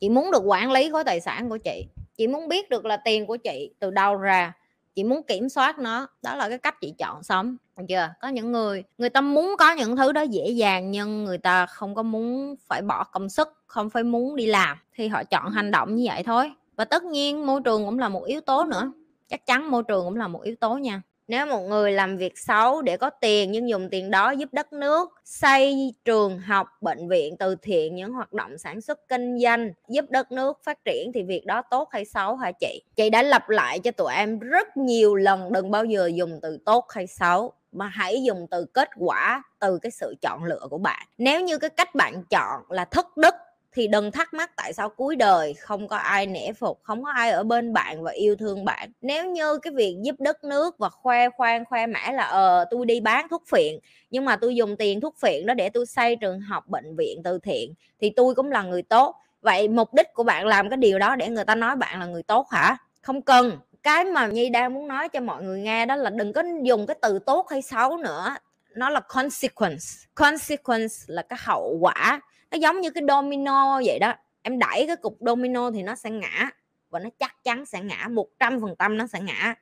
Chị 0.00 0.08
muốn 0.08 0.30
được 0.30 0.42
quản 0.44 0.72
lý 0.72 0.90
khối 0.90 1.04
tài 1.04 1.20
sản 1.20 1.48
của 1.48 1.58
chị. 1.58 1.86
Chị 2.16 2.26
muốn 2.26 2.48
biết 2.48 2.70
được 2.70 2.84
là 2.84 2.96
tiền 2.96 3.26
của 3.26 3.36
chị 3.36 3.70
từ 3.78 3.90
đâu 3.90 4.16
ra. 4.16 4.52
Chị 4.94 5.04
muốn 5.04 5.22
kiểm 5.22 5.48
soát 5.48 5.78
nó. 5.78 6.06
Đó 6.22 6.36
là 6.36 6.48
cái 6.48 6.58
cách 6.58 6.80
chị 6.80 6.94
chọn 6.98 7.22
sống. 7.22 7.56
Được 7.76 7.84
chưa? 7.88 8.08
Có 8.20 8.28
những 8.28 8.52
người 8.52 8.84
người 8.98 9.10
ta 9.10 9.20
muốn 9.20 9.54
có 9.58 9.72
những 9.72 9.96
thứ 9.96 10.12
đó 10.12 10.22
dễ 10.22 10.48
dàng 10.48 10.90
nhưng 10.90 11.24
người 11.24 11.38
ta 11.38 11.66
không 11.66 11.94
có 11.94 12.02
muốn 12.02 12.54
phải 12.68 12.82
bỏ 12.82 13.04
công 13.04 13.28
sức, 13.28 13.48
không 13.66 13.90
phải 13.90 14.02
muốn 14.02 14.36
đi 14.36 14.46
làm. 14.46 14.78
Thì 14.94 15.08
họ 15.08 15.24
chọn 15.24 15.50
hành 15.50 15.70
động 15.70 15.94
như 15.94 16.04
vậy 16.06 16.22
thôi 16.22 16.52
và 16.76 16.84
tất 16.84 17.04
nhiên 17.04 17.46
môi 17.46 17.60
trường 17.64 17.84
cũng 17.84 17.98
là 17.98 18.08
một 18.08 18.24
yếu 18.24 18.40
tố 18.40 18.64
nữa. 18.64 18.92
Chắc 19.28 19.46
chắn 19.46 19.70
môi 19.70 19.82
trường 19.88 20.04
cũng 20.04 20.16
là 20.16 20.28
một 20.28 20.42
yếu 20.42 20.54
tố 20.60 20.74
nha. 20.74 21.02
Nếu 21.28 21.46
một 21.46 21.60
người 21.60 21.92
làm 21.92 22.16
việc 22.16 22.38
xấu 22.38 22.82
để 22.82 22.96
có 22.96 23.10
tiền 23.10 23.52
nhưng 23.52 23.68
dùng 23.68 23.88
tiền 23.90 24.10
đó 24.10 24.30
giúp 24.30 24.48
đất 24.52 24.72
nước, 24.72 25.10
xây 25.24 25.94
trường 26.04 26.38
học, 26.38 26.68
bệnh 26.80 27.08
viện, 27.08 27.36
từ 27.36 27.56
thiện, 27.62 27.94
những 27.94 28.12
hoạt 28.12 28.32
động 28.32 28.58
sản 28.58 28.80
xuất 28.80 29.08
kinh 29.08 29.38
doanh, 29.38 29.72
giúp 29.88 30.04
đất 30.08 30.32
nước 30.32 30.64
phát 30.64 30.78
triển 30.84 31.12
thì 31.14 31.22
việc 31.22 31.46
đó 31.46 31.62
tốt 31.70 31.88
hay 31.92 32.04
xấu 32.04 32.36
hả 32.36 32.52
chị? 32.60 32.82
Chị 32.96 33.10
đã 33.10 33.22
lặp 33.22 33.48
lại 33.48 33.78
cho 33.78 33.90
tụi 33.90 34.14
em 34.14 34.38
rất 34.38 34.76
nhiều 34.76 35.14
lần, 35.14 35.52
đừng 35.52 35.70
bao 35.70 35.84
giờ 35.84 36.10
dùng 36.14 36.38
từ 36.42 36.58
tốt 36.64 36.84
hay 36.88 37.06
xấu, 37.06 37.52
mà 37.72 37.86
hãy 37.86 38.22
dùng 38.22 38.46
từ 38.50 38.64
kết 38.64 38.88
quả 38.96 39.42
từ 39.58 39.78
cái 39.78 39.90
sự 39.90 40.14
chọn 40.22 40.44
lựa 40.44 40.66
của 40.70 40.78
bạn. 40.78 41.06
Nếu 41.18 41.40
như 41.40 41.58
cái 41.58 41.70
cách 41.70 41.94
bạn 41.94 42.24
chọn 42.30 42.60
là 42.68 42.84
thất 42.84 43.16
đức 43.16 43.34
thì 43.76 43.86
đừng 43.86 44.12
thắc 44.12 44.34
mắc 44.34 44.50
tại 44.56 44.72
sao 44.72 44.88
cuối 44.88 45.16
đời 45.16 45.54
không 45.54 45.88
có 45.88 45.96
ai 45.96 46.26
nể 46.26 46.52
phục, 46.52 46.80
không 46.82 47.04
có 47.04 47.10
ai 47.10 47.30
ở 47.30 47.42
bên 47.42 47.72
bạn 47.72 48.02
và 48.02 48.10
yêu 48.12 48.36
thương 48.36 48.64
bạn. 48.64 48.92
Nếu 49.00 49.30
như 49.30 49.58
cái 49.58 49.72
việc 49.72 49.96
giúp 50.02 50.14
đất 50.18 50.44
nước 50.44 50.78
và 50.78 50.88
khoe 50.88 51.30
khoang, 51.30 51.64
khoe 51.64 51.86
mẽ 51.86 52.12
là 52.12 52.24
ờ 52.24 52.64
tôi 52.70 52.86
đi 52.86 53.00
bán 53.00 53.28
thuốc 53.28 53.42
phiện, 53.50 53.78
nhưng 54.10 54.24
mà 54.24 54.36
tôi 54.36 54.56
dùng 54.56 54.76
tiền 54.76 55.00
thuốc 55.00 55.14
phiện 55.22 55.46
đó 55.46 55.54
để 55.54 55.68
tôi 55.68 55.86
xây 55.86 56.16
trường 56.16 56.40
học, 56.40 56.68
bệnh 56.68 56.96
viện, 56.96 57.20
từ 57.24 57.38
thiện, 57.38 57.74
thì 58.00 58.10
tôi 58.16 58.34
cũng 58.34 58.50
là 58.50 58.62
người 58.62 58.82
tốt. 58.82 59.16
Vậy 59.40 59.68
mục 59.68 59.94
đích 59.94 60.14
của 60.14 60.22
bạn 60.22 60.46
làm 60.46 60.70
cái 60.70 60.76
điều 60.76 60.98
đó 60.98 61.16
để 61.16 61.28
người 61.28 61.44
ta 61.44 61.54
nói 61.54 61.76
bạn 61.76 62.00
là 62.00 62.06
người 62.06 62.22
tốt 62.22 62.46
hả? 62.50 62.76
Không 63.02 63.22
cần. 63.22 63.58
Cái 63.82 64.04
mà 64.04 64.26
nhi 64.26 64.48
đang 64.48 64.74
muốn 64.74 64.88
nói 64.88 65.08
cho 65.08 65.20
mọi 65.20 65.42
người 65.42 65.60
nghe 65.60 65.86
đó 65.86 65.96
là 65.96 66.10
đừng 66.10 66.32
có 66.32 66.42
dùng 66.62 66.86
cái 66.86 66.96
từ 67.02 67.18
tốt 67.18 67.46
hay 67.50 67.62
xấu 67.62 67.96
nữa. 67.96 68.36
Nó 68.76 68.90
là 68.90 69.00
consequence. 69.00 69.84
Consequence 70.14 70.94
là 71.06 71.22
cái 71.22 71.38
hậu 71.42 71.78
quả 71.80 72.20
nó 72.50 72.58
giống 72.58 72.80
như 72.80 72.90
cái 72.90 73.02
domino 73.08 73.80
vậy 73.84 73.98
đó. 73.98 74.14
Em 74.42 74.58
đẩy 74.58 74.86
cái 74.86 74.96
cục 74.96 75.16
domino 75.20 75.70
thì 75.70 75.82
nó 75.82 75.94
sẽ 75.94 76.10
ngã 76.10 76.50
và 76.90 76.98
nó 76.98 77.10
chắc 77.18 77.44
chắn 77.44 77.66
sẽ 77.66 77.80
ngã, 77.80 78.08
một 78.10 78.26
trăm 78.38 78.60
phần 78.60 78.74
trăm 78.78 78.96
nó 78.96 79.06
sẽ 79.06 79.20
ngã. 79.20 79.54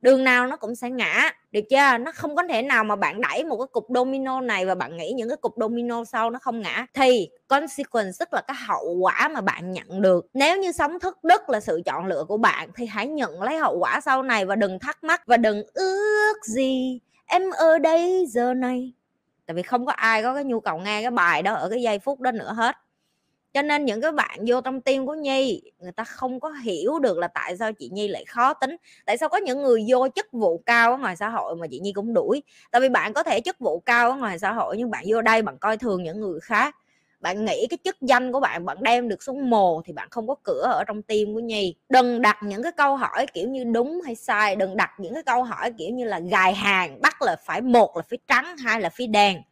Đường 0.00 0.24
nào 0.24 0.46
nó 0.46 0.56
cũng 0.56 0.74
sẽ 0.74 0.90
ngã, 0.90 1.30
được 1.52 1.60
chưa? 1.70 1.98
Nó 1.98 2.12
không 2.12 2.36
có 2.36 2.42
thể 2.48 2.62
nào 2.62 2.84
mà 2.84 2.96
bạn 2.96 3.20
đẩy 3.20 3.44
một 3.44 3.56
cái 3.56 3.66
cục 3.72 3.86
domino 3.94 4.40
này 4.40 4.66
và 4.66 4.74
bạn 4.74 4.96
nghĩ 4.96 5.12
những 5.16 5.28
cái 5.28 5.36
cục 5.36 5.54
domino 5.56 6.04
sau 6.04 6.30
nó 6.30 6.38
không 6.38 6.60
ngã. 6.60 6.86
Thì 6.94 7.28
consequence 7.48 8.12
tức 8.18 8.28
là 8.32 8.42
cái 8.48 8.56
hậu 8.66 8.96
quả 9.00 9.28
mà 9.28 9.40
bạn 9.40 9.72
nhận 9.72 10.02
được. 10.02 10.26
Nếu 10.34 10.58
như 10.58 10.72
sống 10.72 11.00
thức 11.00 11.24
đức 11.24 11.50
là 11.50 11.60
sự 11.60 11.82
chọn 11.84 12.06
lựa 12.06 12.24
của 12.28 12.36
bạn 12.36 12.68
thì 12.76 12.86
hãy 12.86 13.06
nhận 13.06 13.42
lấy 13.42 13.58
hậu 13.58 13.78
quả 13.78 14.00
sau 14.00 14.22
này 14.22 14.46
và 14.46 14.56
đừng 14.56 14.78
thắc 14.78 15.04
mắc 15.04 15.26
và 15.26 15.36
đừng 15.36 15.62
ước 15.74 16.34
gì 16.44 17.00
em 17.26 17.50
ở 17.50 17.78
đây 17.78 18.26
giờ 18.28 18.54
này 18.54 18.92
tại 19.46 19.54
vì 19.54 19.62
không 19.62 19.86
có 19.86 19.92
ai 19.92 20.22
có 20.22 20.34
cái 20.34 20.44
nhu 20.44 20.60
cầu 20.60 20.78
nghe 20.78 21.02
cái 21.02 21.10
bài 21.10 21.42
đó 21.42 21.54
ở 21.54 21.68
cái 21.70 21.82
giây 21.82 21.98
phút 21.98 22.20
đó 22.20 22.30
nữa 22.32 22.52
hết. 22.56 22.76
Cho 23.54 23.62
nên 23.62 23.84
những 23.84 24.00
cái 24.00 24.12
bạn 24.12 24.40
vô 24.46 24.60
trong 24.60 24.80
tim 24.80 25.06
của 25.06 25.14
nhi, 25.14 25.62
người 25.78 25.92
ta 25.92 26.04
không 26.04 26.40
có 26.40 26.50
hiểu 26.50 26.98
được 26.98 27.18
là 27.18 27.28
tại 27.28 27.56
sao 27.56 27.72
chị 27.72 27.90
nhi 27.92 28.08
lại 28.08 28.24
khó 28.24 28.54
tính. 28.54 28.76
Tại 29.06 29.16
sao 29.18 29.28
có 29.28 29.36
những 29.38 29.62
người 29.62 29.84
vô 29.88 30.08
chức 30.14 30.26
vụ 30.32 30.62
cao 30.66 30.90
ở 30.92 30.96
ngoài 30.98 31.16
xã 31.16 31.28
hội 31.28 31.56
mà 31.56 31.66
chị 31.70 31.80
nhi 31.80 31.92
cũng 31.92 32.14
đuổi? 32.14 32.42
Tại 32.70 32.80
vì 32.80 32.88
bạn 32.88 33.12
có 33.12 33.22
thể 33.22 33.40
chức 33.40 33.58
vụ 33.58 33.80
cao 33.80 34.10
ở 34.10 34.16
ngoài 34.16 34.38
xã 34.38 34.52
hội 34.52 34.76
nhưng 34.78 34.90
bạn 34.90 35.04
vô 35.08 35.22
đây 35.22 35.42
bạn 35.42 35.58
coi 35.58 35.76
thường 35.76 36.02
những 36.02 36.20
người 36.20 36.40
khác 36.40 36.76
bạn 37.22 37.44
nghĩ 37.44 37.66
cái 37.70 37.78
chức 37.84 37.96
danh 38.00 38.32
của 38.32 38.40
bạn 38.40 38.64
bạn 38.64 38.76
đem 38.80 39.08
được 39.08 39.22
xuống 39.22 39.50
mồ 39.50 39.82
thì 39.84 39.92
bạn 39.92 40.08
không 40.10 40.28
có 40.28 40.34
cửa 40.44 40.62
ở 40.72 40.84
trong 40.86 41.02
tim 41.02 41.34
của 41.34 41.40
nhi. 41.40 41.74
Đừng 41.88 42.22
đặt 42.22 42.38
những 42.42 42.62
cái 42.62 42.72
câu 42.72 42.96
hỏi 42.96 43.26
kiểu 43.34 43.48
như 43.48 43.64
đúng 43.64 44.00
hay 44.04 44.14
sai, 44.14 44.56
đừng 44.56 44.76
đặt 44.76 44.90
những 44.98 45.14
cái 45.14 45.22
câu 45.22 45.42
hỏi 45.42 45.72
kiểu 45.78 45.90
như 45.90 46.04
là 46.04 46.18
gài 46.18 46.54
hàng, 46.54 47.00
bắt 47.02 47.22
là 47.22 47.36
phải 47.46 47.60
một 47.60 47.96
là 47.96 48.02
phía 48.08 48.16
trắng, 48.28 48.56
hai 48.56 48.80
là 48.80 48.88
phía 48.88 49.06
đen. 49.06 49.42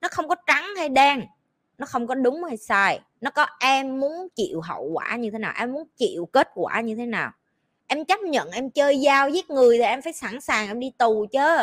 Nó 0.00 0.08
không 0.10 0.28
có 0.28 0.34
trắng 0.46 0.64
hay 0.76 0.88
đen, 0.88 1.22
nó 1.78 1.86
không 1.86 2.06
có 2.06 2.14
đúng 2.14 2.44
hay 2.44 2.56
sai. 2.56 3.00
Nó 3.20 3.30
có 3.30 3.46
em 3.60 4.00
muốn 4.00 4.28
chịu 4.36 4.60
hậu 4.60 4.84
quả 4.92 5.16
như 5.16 5.30
thế 5.30 5.38
nào, 5.38 5.52
em 5.58 5.72
muốn 5.72 5.84
chịu 5.96 6.26
kết 6.32 6.48
quả 6.54 6.80
như 6.80 6.94
thế 6.94 7.06
nào. 7.06 7.30
Em 7.86 8.04
chấp 8.04 8.20
nhận 8.20 8.50
em 8.50 8.70
chơi 8.70 9.02
dao 9.04 9.28
giết 9.30 9.50
người 9.50 9.78
thì 9.78 9.84
em 9.84 10.02
phải 10.02 10.12
sẵn 10.12 10.40
sàng 10.40 10.68
em 10.68 10.80
đi 10.80 10.92
tù 10.98 11.26
chứ, 11.32 11.56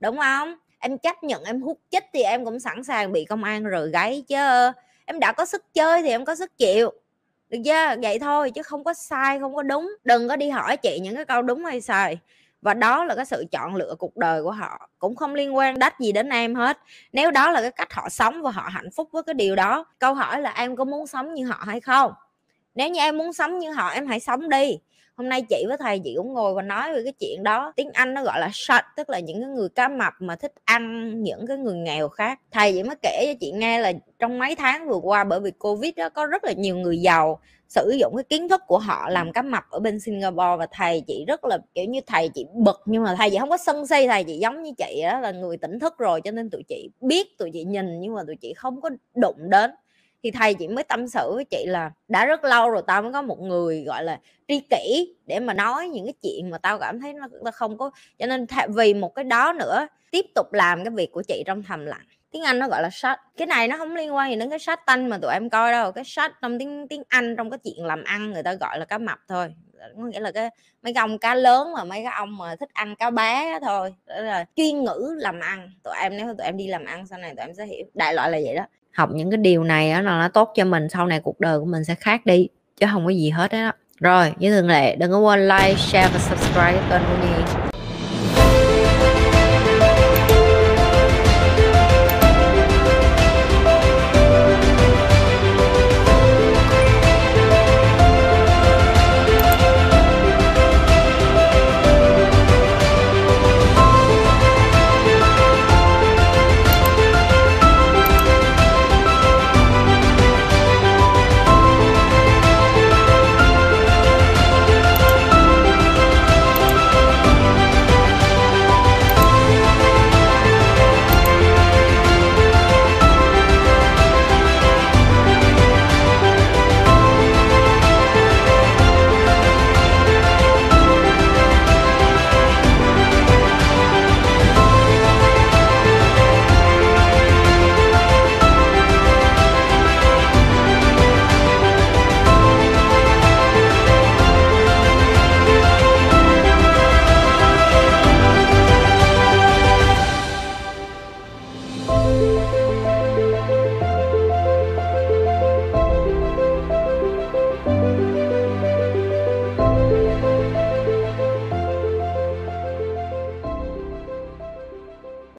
đúng 0.00 0.18
không? 0.18 0.54
Em 0.78 0.98
chấp 0.98 1.22
nhận 1.22 1.44
em 1.44 1.62
hút 1.62 1.78
chích 1.90 2.04
thì 2.12 2.22
em 2.22 2.44
cũng 2.44 2.60
sẵn 2.60 2.84
sàng 2.84 3.12
bị 3.12 3.24
công 3.24 3.44
an 3.44 3.64
rồi 3.64 3.90
gáy 3.90 4.24
chứ 4.28 4.72
em 5.08 5.20
đã 5.20 5.32
có 5.32 5.44
sức 5.44 5.64
chơi 5.74 6.02
thì 6.02 6.08
em 6.08 6.24
có 6.24 6.34
sức 6.34 6.58
chịu. 6.58 6.92
Được 7.48 7.58
chưa? 7.64 7.94
Vậy 8.02 8.18
thôi, 8.18 8.50
chứ 8.50 8.62
không 8.62 8.84
có 8.84 8.94
sai, 8.94 9.38
không 9.38 9.54
có 9.54 9.62
đúng. 9.62 9.96
Đừng 10.04 10.28
có 10.28 10.36
đi 10.36 10.50
hỏi 10.50 10.76
chị 10.76 10.98
những 11.02 11.16
cái 11.16 11.24
câu 11.24 11.42
đúng 11.42 11.64
hay 11.64 11.80
sai. 11.80 12.18
Và 12.62 12.74
đó 12.74 13.04
là 13.04 13.14
cái 13.14 13.24
sự 13.24 13.44
chọn 13.50 13.76
lựa 13.76 13.94
cuộc 13.98 14.16
đời 14.16 14.42
của 14.42 14.50
họ, 14.50 14.88
cũng 14.98 15.16
không 15.16 15.34
liên 15.34 15.56
quan 15.56 15.78
đắt 15.78 16.00
gì 16.00 16.12
đến 16.12 16.28
em 16.28 16.54
hết. 16.54 16.78
Nếu 17.12 17.30
đó 17.30 17.50
là 17.50 17.60
cái 17.60 17.70
cách 17.70 17.92
họ 17.92 18.08
sống 18.08 18.42
và 18.42 18.50
họ 18.50 18.68
hạnh 18.72 18.90
phúc 18.96 19.08
với 19.12 19.22
cái 19.22 19.34
điều 19.34 19.56
đó, 19.56 19.84
câu 19.98 20.14
hỏi 20.14 20.40
là 20.40 20.50
em 20.50 20.76
có 20.76 20.84
muốn 20.84 21.06
sống 21.06 21.34
như 21.34 21.46
họ 21.46 21.62
hay 21.66 21.80
không? 21.80 22.12
Nếu 22.74 22.88
như 22.88 23.00
em 23.00 23.16
muốn 23.18 23.32
sống 23.32 23.58
như 23.58 23.72
họ, 23.72 23.88
em 23.88 24.06
hãy 24.06 24.20
sống 24.20 24.48
đi 24.48 24.78
hôm 25.18 25.28
nay 25.28 25.42
chị 25.42 25.64
với 25.68 25.76
thầy 25.76 25.98
chị 25.98 26.14
cũng 26.16 26.32
ngồi 26.32 26.54
và 26.54 26.62
nói 26.62 26.92
về 26.92 27.00
cái 27.04 27.12
chuyện 27.20 27.42
đó. 27.42 27.72
Tiếng 27.76 27.90
anh 27.92 28.14
nó 28.14 28.24
gọi 28.24 28.40
là 28.40 28.50
shut, 28.52 28.82
tức 28.96 29.10
là 29.10 29.18
những 29.18 29.40
cái 29.40 29.50
người 29.50 29.68
cá 29.68 29.88
mập 29.88 30.12
mà 30.18 30.36
thích 30.36 30.52
ăn 30.64 31.12
những 31.22 31.46
cái 31.46 31.56
người 31.56 31.74
nghèo 31.74 32.08
khác. 32.08 32.40
Thầy 32.50 32.72
chị 32.72 32.82
mới 32.82 32.96
kể 33.02 33.24
cho 33.26 33.38
chị 33.40 33.52
nghe 33.52 33.78
là 33.78 33.92
trong 34.18 34.38
mấy 34.38 34.54
tháng 34.56 34.88
vừa 34.88 34.96
qua, 35.02 35.24
bởi 35.24 35.40
vì 35.40 35.50
covid 35.50 35.94
đó 35.96 36.08
có 36.08 36.26
rất 36.26 36.44
là 36.44 36.52
nhiều 36.52 36.76
người 36.76 36.98
giàu, 36.98 37.40
sử 37.68 37.90
dụng 38.00 38.16
cái 38.16 38.24
kiến 38.24 38.48
thức 38.48 38.62
của 38.66 38.78
họ 38.78 39.08
làm 39.10 39.32
cá 39.32 39.42
mập 39.42 39.64
ở 39.70 39.80
bên 39.80 40.00
Singapore 40.00 40.56
và 40.58 40.66
thầy 40.72 41.02
chị 41.06 41.24
rất 41.28 41.44
là, 41.44 41.58
kiểu 41.74 41.84
như, 41.84 42.00
thầy 42.06 42.28
chị 42.28 42.46
bực. 42.54 42.82
Nhưng 42.86 43.02
mà 43.02 43.14
thầy 43.14 43.30
chị 43.30 43.38
không 43.38 43.50
có 43.50 43.56
sân 43.56 43.86
si, 43.86 44.06
thầy 44.06 44.24
chị 44.24 44.38
giống 44.38 44.62
như 44.62 44.70
chị 44.78 45.02
đó 45.02 45.20
là 45.20 45.30
người 45.30 45.56
tỉnh 45.56 45.78
thức 45.78 45.98
rồi, 45.98 46.20
cho 46.20 46.30
nên 46.30 46.50
tụi 46.50 46.62
chị 46.68 46.90
biết, 47.00 47.38
tụi 47.38 47.50
chị 47.52 47.64
nhìn, 47.64 48.00
nhưng 48.00 48.14
mà 48.14 48.22
tụi 48.26 48.36
chị 48.36 48.54
không 48.54 48.80
có 48.80 48.90
đụng 49.14 49.50
đến 49.50 49.70
thì 50.22 50.30
thầy 50.30 50.54
chị 50.54 50.68
mới 50.68 50.84
tâm 50.84 51.08
sự 51.08 51.32
với 51.34 51.44
chị 51.44 51.64
là 51.66 51.90
đã 52.08 52.26
rất 52.26 52.44
lâu 52.44 52.70
rồi 52.70 52.82
tao 52.86 53.02
mới 53.02 53.12
có 53.12 53.22
một 53.22 53.40
người 53.40 53.84
gọi 53.84 54.04
là 54.04 54.20
tri 54.48 54.60
kỷ 54.70 55.14
để 55.26 55.40
mà 55.40 55.54
nói 55.54 55.88
những 55.88 56.04
cái 56.04 56.14
chuyện 56.22 56.50
mà 56.50 56.58
tao 56.58 56.78
cảm 56.78 57.00
thấy 57.00 57.12
nó, 57.12 57.26
nó 57.44 57.50
không 57.50 57.78
có 57.78 57.90
cho 58.18 58.26
nên 58.26 58.46
vì 58.68 58.94
một 58.94 59.14
cái 59.14 59.24
đó 59.24 59.52
nữa 59.52 59.86
tiếp 60.10 60.26
tục 60.34 60.52
làm 60.52 60.84
cái 60.84 60.90
việc 60.90 61.12
của 61.12 61.22
chị 61.28 61.42
trong 61.46 61.62
thầm 61.62 61.86
lặng. 61.86 62.06
Tiếng 62.30 62.42
Anh 62.42 62.58
nó 62.58 62.68
gọi 62.68 62.82
là 62.82 62.90
sách 62.92 63.20
cái 63.36 63.46
này 63.46 63.68
nó 63.68 63.76
không 63.76 63.96
liên 63.96 64.14
quan 64.14 64.30
gì 64.30 64.36
đến 64.36 64.50
cái 64.50 64.58
sách 64.58 64.86
tanh 64.86 65.08
mà 65.08 65.18
tụi 65.22 65.32
em 65.32 65.50
coi 65.50 65.72
đâu. 65.72 65.92
Cái 65.92 66.04
sách 66.04 66.32
trong 66.42 66.58
tiếng 66.58 66.88
tiếng 66.88 67.02
Anh 67.08 67.36
trong 67.36 67.50
cái 67.50 67.58
chuyện 67.64 67.84
làm 67.84 68.04
ăn 68.04 68.30
người 68.30 68.42
ta 68.42 68.54
gọi 68.54 68.78
là 68.78 68.84
cá 68.84 68.98
mập 68.98 69.18
thôi. 69.28 69.54
Có 69.96 70.02
nghĩa 70.02 70.20
là 70.20 70.32
cái 70.32 70.50
mấy 70.82 70.94
cái 70.94 71.00
ông 71.00 71.18
cá 71.18 71.34
lớn 71.34 71.72
mà 71.72 71.84
mấy 71.84 72.02
cái 72.02 72.12
ông 72.16 72.38
mà 72.38 72.56
thích 72.56 72.68
ăn 72.72 72.96
cá 72.96 73.10
bé 73.10 73.58
thôi. 73.62 73.94
Đó 74.06 74.20
là 74.20 74.44
chuyên 74.56 74.84
ngữ 74.84 75.14
làm 75.18 75.40
ăn. 75.40 75.70
Tụi 75.84 75.94
em 76.02 76.16
nếu 76.16 76.26
tụi 76.26 76.46
em 76.46 76.56
đi 76.56 76.66
làm 76.66 76.84
ăn 76.84 77.06
sau 77.06 77.18
này 77.18 77.34
tụi 77.36 77.46
em 77.46 77.54
sẽ 77.54 77.66
hiểu. 77.66 77.86
Đại 77.94 78.14
loại 78.14 78.30
là 78.30 78.38
vậy 78.44 78.54
đó 78.54 78.66
học 78.98 79.10
những 79.12 79.30
cái 79.30 79.38
điều 79.38 79.64
này 79.64 79.92
đó 79.92 80.00
là 80.00 80.18
nó 80.18 80.28
tốt 80.28 80.52
cho 80.54 80.64
mình, 80.64 80.88
sau 80.88 81.06
này 81.06 81.20
cuộc 81.20 81.40
đời 81.40 81.58
của 81.58 81.64
mình 81.64 81.84
sẽ 81.84 81.94
khác 81.94 82.26
đi, 82.26 82.48
chứ 82.80 82.86
không 82.92 83.04
có 83.04 83.10
gì 83.10 83.30
hết 83.30 83.52
đó 83.52 83.72
rồi, 84.00 84.32
như 84.38 84.50
thường 84.50 84.68
lệ, 84.68 84.96
đừng 84.96 85.10
có 85.10 85.18
quên 85.18 85.48
like, 85.48 85.74
share 85.74 86.08
và 86.12 86.18
subscribe 86.18 86.80
kênh 86.90 87.02
của 87.02 87.26
nhi 87.26 87.37